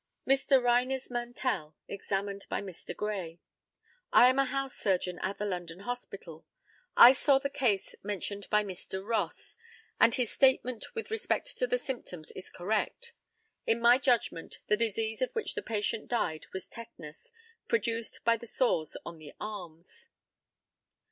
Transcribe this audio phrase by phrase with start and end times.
[0.27, 0.59] Mr.
[0.59, 2.95] RYNERS MANTELL, examined by Mr.
[2.95, 3.37] GRAY.
[4.11, 6.43] I am a house surgeon at the London Hospital.
[6.97, 9.05] I saw the case mentioned by Mr.
[9.07, 9.57] Ross,
[9.99, 13.13] and his statement with respect to the symptoms is correct.
[13.67, 17.31] In my judgment, the disease of which the patient died was tetanus,
[17.67, 20.09] produced by the sores on the arms.